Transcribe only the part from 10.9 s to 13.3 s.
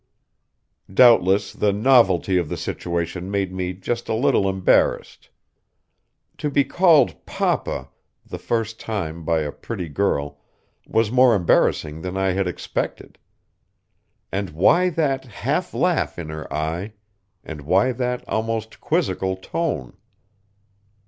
more embarrassing than I had expected.